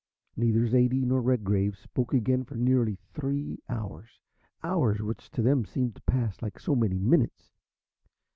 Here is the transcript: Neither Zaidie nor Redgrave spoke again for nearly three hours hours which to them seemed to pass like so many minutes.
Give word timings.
Neither 0.35 0.65
Zaidie 0.67 1.05
nor 1.05 1.21
Redgrave 1.21 1.77
spoke 1.77 2.11
again 2.11 2.43
for 2.43 2.55
nearly 2.55 2.97
three 3.13 3.59
hours 3.69 4.09
hours 4.63 4.99
which 5.03 5.29
to 5.29 5.43
them 5.43 5.63
seemed 5.63 5.93
to 5.93 6.01
pass 6.01 6.41
like 6.41 6.57
so 6.59 6.75
many 6.75 6.97
minutes. 6.97 7.51